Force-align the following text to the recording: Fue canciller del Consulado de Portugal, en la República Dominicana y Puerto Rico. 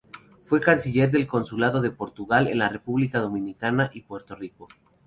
Fue 0.45 0.59
canciller 0.59 1.11
del 1.11 1.27
Consulado 1.27 1.79
de 1.79 1.91
Portugal, 1.91 2.47
en 2.47 2.57
la 2.57 2.69
República 2.69 3.19
Dominicana 3.19 3.91
y 3.93 4.01
Puerto 4.01 4.33
Rico. 4.33 4.67